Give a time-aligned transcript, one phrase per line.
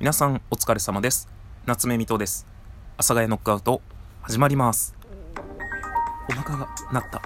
[0.00, 1.28] 皆さんお疲れ様です。
[1.66, 2.46] 夏目水戸です。
[2.94, 3.82] 阿佐ヶ谷ノックアウト
[4.22, 4.94] 始まります。
[6.30, 7.20] お腹が鳴った。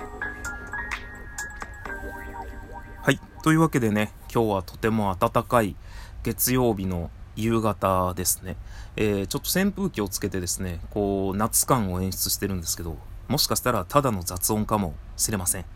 [3.02, 5.76] はいというわけでね今日はとても暖かい
[6.22, 8.56] 月曜日の夕方ですね、
[8.96, 12.96] えー、ちょっと扇風機をつけてですねこう夏感を演出してるんですけど
[13.28, 15.66] もしかしたらただの雑音かもしれません。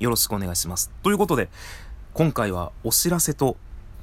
[0.00, 0.90] よろしくお願いします。
[1.02, 1.48] ということで
[2.12, 3.56] 今回はお知らせと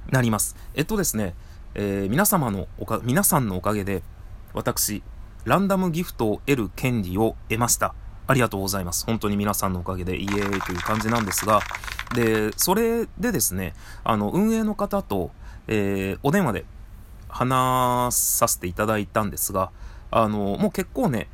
[0.09, 0.55] なります。
[0.73, 1.35] えっとですね
[1.75, 4.03] えー、皆様のおか、皆さんのおかげで、
[4.53, 5.03] 私、
[5.45, 7.95] ランダムギフトを得る権利を得ました。
[8.27, 9.05] ありがとうございます。
[9.05, 11.61] 本当に皆さんのおかげで、イエーイという感じなんですが、
[12.13, 15.31] で、それでですね、あの、運営の方と、
[15.67, 16.65] えー、お電話で
[17.27, 19.71] 話させていただいたんですが、
[20.11, 21.27] あの、もう結構ね、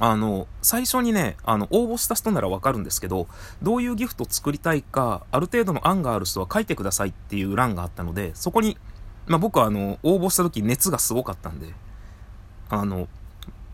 [0.00, 3.26] あの、最初にね、あの、応募した人ならわかるんですけど、
[3.60, 8.78] どういうギフト作りたいか、ある程度の案がある人は書いてくださいっていう欄があったので、そこに
[9.28, 11.72] まあ、僕はあの、応募した時熱がすごかったんで、
[12.68, 13.08] あの、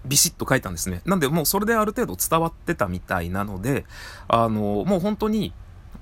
[0.05, 1.01] ビシッと書いたんですね。
[1.07, 3.87] なんでもうそれである程度伝わってたみたいなので、
[4.29, 5.53] あの、もう本当に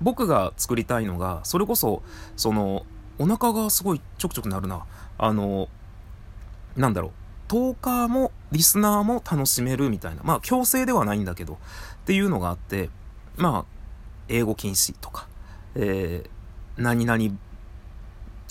[0.01, 2.03] 僕が作りたいのが、それこそ、
[2.35, 2.85] その、
[3.19, 4.85] お腹がすごいちょくちょくなるな。
[5.17, 5.69] あの、
[6.75, 7.11] なんだろう。
[7.47, 10.23] トーカーもリスナーも楽しめるみたいな。
[10.23, 11.57] まあ強制ではないんだけど、っ
[12.05, 12.89] ていうのがあって、
[13.37, 13.65] まあ、
[14.27, 15.27] 英語禁止とか、
[15.75, 17.37] えー、何々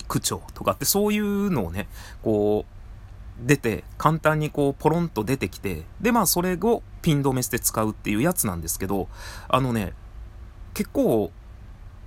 [0.07, 1.87] 区長とかってそういうのをね、
[2.21, 9.07] こう、出て、簡単にこう、ポロンと出てきて、で、まあ、それをピン止めして使うっていうやつなんですけど、
[9.47, 9.93] あのね、
[10.73, 11.31] 結構、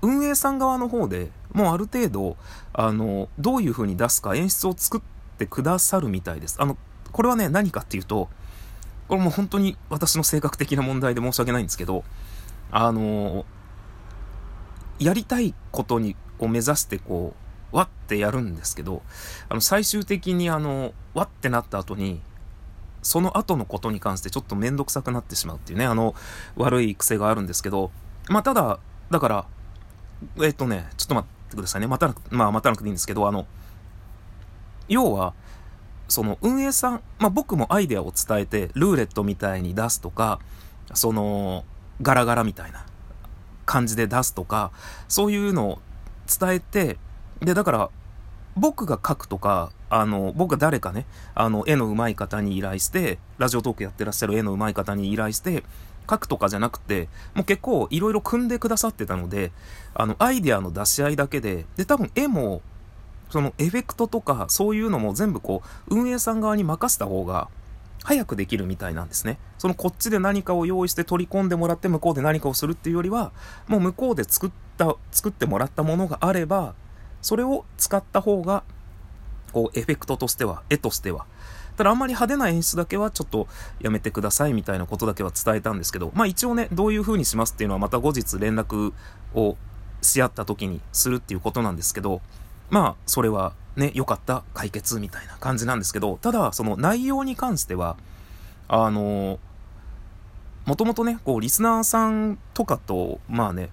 [0.03, 2.37] 運営さん側の方でもうある程度、
[2.75, 5.01] あの、どういう風に出すか演出を作っ
[5.39, 6.57] てくださるみたいです。
[6.61, 6.77] あの、
[7.13, 8.29] これはね、何かっていうと、
[9.09, 12.05] これもう本当に私の性格的な問題で申し訳ないんですけど、
[12.71, 13.47] あの、
[14.99, 19.03] やりたいことに、を目指してこう、わってやるんですけど、
[19.49, 22.21] あの、最終的にあの、わってなった後に、
[23.03, 26.15] その後のことに関してちょっとめんどくさくなってしまうっていうね、あの、
[26.57, 27.91] 悪い癖があるんですけど、
[28.29, 28.81] まあ、ただ、
[29.11, 29.47] だから、
[30.43, 31.87] えっとね、ちょっと待ってくださいね。
[31.87, 33.47] 待たなく、まあ、待たなくていいんですけど、あの、
[34.89, 35.35] 要は、
[36.09, 40.41] その運営さん、まあ、僕もアイデアを伝えて、ルーレットみたいに出すとか、
[40.95, 41.65] その、
[42.03, 42.85] ガラガラみたいな
[43.65, 44.73] 感じで出すとか、
[45.09, 45.79] そういうのを
[46.27, 46.99] 伝えて、
[47.41, 47.91] で、だから、
[48.57, 55.63] 僕が書くとか、あの、僕が誰かね、あの、絵の上手い方に依頼して、ラジオトークやってらっしゃる絵の上手い方に依頼して、
[56.09, 59.53] 書くとかじゃなくて、もう結構いろいろ組んでくださってたので、
[59.95, 62.63] あの、アイデアの出し合いだけで、で、多分絵も、
[63.29, 67.49] そのエフェクトとか、そういうのも全部こう、運営さん側に任せた方が、
[68.05, 69.39] 早くできるみたいなんですね。
[69.59, 73.33] そのこっちで何かを用意して取り込んでもらって向こうで何かをするっていうよりは、
[73.67, 76.75] もう向こうで作った、作ってもらったものがあれば、
[77.27, 78.63] それを使った方が、
[79.51, 81.27] こう、エフェクトとしては、絵としては。
[81.77, 83.49] ただあんまり派手な演出だけはちょっと
[83.81, 88.93] やめてくださいみたいなことだけは伝えたんですけど、まあ一応ね、どういう風にしますっていうのはまた後日連絡
[89.35, 89.57] を
[90.03, 92.23] し合った時にするっていうことなんですけど、
[92.71, 97.97] まあそれはね、良かった解決みたいな感じなんですけど、ただその内容に関しては、
[98.69, 99.41] あの
[100.65, 103.71] もともとね、こうリスナーさんとかと、まあね、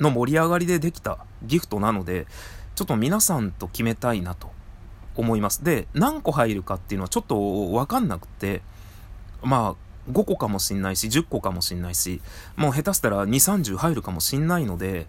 [0.00, 2.26] の盛り上がりでできたギフトなので、
[2.80, 4.52] ちょっと皆さんと決めたいなと
[5.14, 5.62] 思います。
[5.62, 8.62] で、何個入るかっていうのはちょっとわかんなくて、
[9.42, 12.22] まあ、5個かもしんないし、10個かもしんないし、
[12.56, 15.06] もう下手したら2、30入るかもしんないので、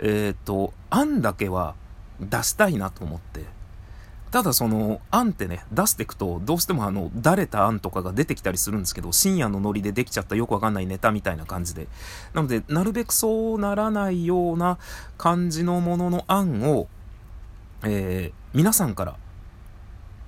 [0.00, 1.76] えっ、ー、と、案だけは
[2.18, 3.44] 出したいなと思って、
[4.30, 11.88] ただその案ってね、出していくと、どうしてもあの、だれた案とかが出てきたりするんですけど、深夜のノリでできちゃったよくわかんないネタみたいな感じで。
[12.34, 14.78] なので、なるべくそうならないような
[15.16, 16.88] 感じのものの案を、
[17.84, 19.16] えー、皆さんから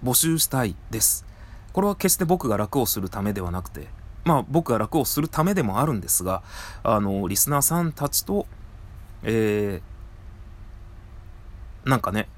[0.04, 1.26] 募集したいです。
[1.72, 3.88] これは決して僕が楽をするためではなくて、
[4.24, 6.42] まあ僕が楽をするためでもあるんですが、
[6.82, 8.46] あの、リスナーさんたちと、
[9.22, 12.28] えー、なんかね、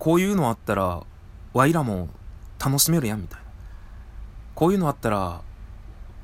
[0.00, 1.02] こういうのあったら、
[1.52, 2.08] ワイらも
[2.58, 3.44] 楽しめるやん、みたいな。
[4.54, 5.42] こういうのあったら、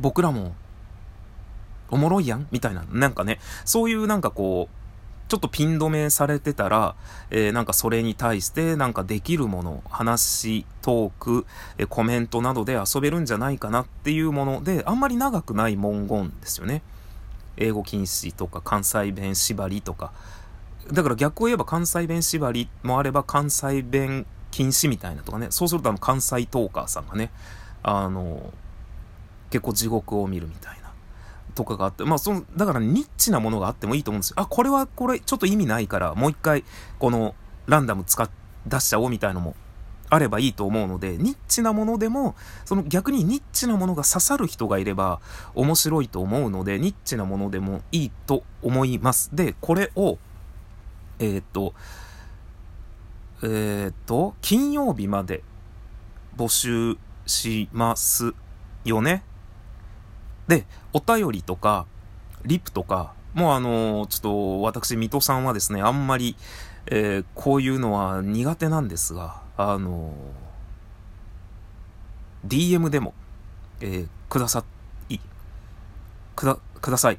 [0.01, 0.55] 僕らも、
[1.91, 2.85] おもろいやんみたいな。
[2.91, 4.77] なんかね、そういうなんかこう、
[5.29, 6.95] ちょっとピン止めされてたら、
[7.31, 11.47] えー、なんかそれに対してなんかできるもの、話、トーク、
[11.77, 16.83] えー、コメントなどで遊べるんじゃないかなっていうもので、あんまり長くない文言ですよね。
[17.59, 20.13] 英語禁止とか関西弁縛りとか、
[20.93, 27.31] だから逆を言えば関西弁縛りもあれば関西弁禁止みたいなとかね、そうするとあの関西トーカーさんがね、
[27.83, 28.53] あの、
[29.51, 30.93] 結構地獄を見るみたいな、
[31.55, 34.37] とかがあって、まあその、だからニッチなものがあってもいいと思うんですよ。
[34.39, 36.65] あ、これはこれちょっと意味ないから、もう一回
[36.99, 37.35] この
[37.67, 38.31] ランダム使っ、
[38.67, 39.55] 出しちゃおうみたいのも
[40.09, 42.35] あればいいと思うので、ニッチなものでも、
[42.65, 45.21] その逆にニッチなものが刺さる人がいれば
[45.55, 49.35] 面白いと思うので、ニッチなものでもいいと思います。
[49.35, 50.19] で、これを、
[51.19, 51.75] えー、っと、
[53.43, 55.43] えー、っと、金曜日まで
[56.37, 56.97] 募集
[57.27, 58.35] します
[58.85, 59.25] よね。
[60.49, 61.87] で、お便りとか、
[62.45, 66.37] リプとか、もうあのちょっと私、水戸さんはですね、あんまり、
[66.87, 70.13] えー、こういうのは苦手なんですが、あの
[72.47, 73.15] DM でも、
[73.81, 74.65] えー、くださ
[75.09, 75.19] い、
[76.35, 77.19] くだ、ください。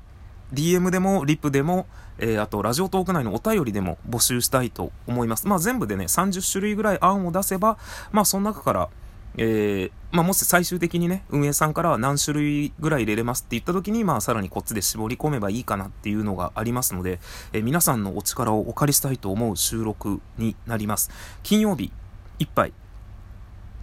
[0.53, 1.87] DM でも、リプでも、
[2.19, 5.47] えー、あと、ラジオトーク内のお便りでも募集したいと思います。
[5.47, 7.77] まあ、全部でね、30種類ぐらい案を出せば、
[8.11, 8.89] まあ、その中から、
[9.37, 17.19] えー、まあ、もし最終的にね、運営さんからは何種類ぐらい入れれますって言った時に、まあ、さらにこっちで絞り込めばいいかなっていうのがありますので、
[17.53, 21.11] えー、皆さんのお力をお借りしたいと思う収録になります。
[21.43, 21.91] 金曜日、
[22.39, 22.73] いっぱい、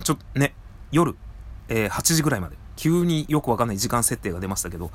[0.02, 0.54] ちょっとね、
[0.90, 1.14] 夜、
[1.68, 4.90] えー、8時ぐらいまで、急によくわかんない時間設定が出ましたけど、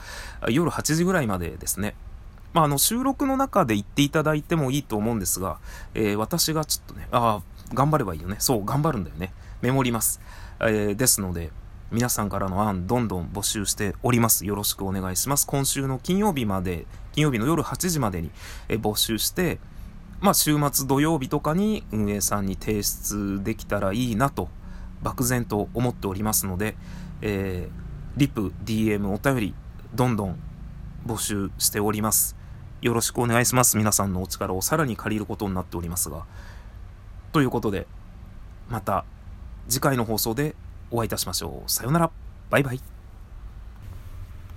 [0.50, 1.96] 夜8時ぐらいまでですね、
[2.54, 5.60] まあ、あの、収録の中で言っていただいてもいいと思うんですが、
[5.94, 8.38] えー、私がちょっとね、ああ、頑張ればいいよね。
[8.40, 9.34] そう、頑張るんだよね。
[9.62, 10.20] メモります。
[10.60, 11.52] えー、ですので、
[11.92, 14.46] 皆さんからの案、どんどん募集しております。
[14.46, 15.48] よろしくお願いします。
[15.48, 18.32] 今週の金曜日まで、金曜日の夜8時までに、
[18.68, 19.60] え募集して、
[20.22, 24.50] まあ、週末土曜日とかに運営さんに提出できたらいいなと、
[25.02, 26.76] 漠然と思っておりますので、
[27.22, 29.54] えー、リプ、DM、お便り、
[29.96, 30.40] どんどん
[31.06, 32.36] 募集しております。
[32.82, 33.78] よろしくお願いします。
[33.78, 36.26] 皆さんのお力をさらに借りることになっておりますが。
[37.32, 37.88] ということで、
[38.70, 39.06] また
[39.68, 40.56] 次回の放送で
[40.92, 41.72] お会いいたしましょう。
[41.72, 42.12] さようなら。
[42.50, 42.99] バイバイ。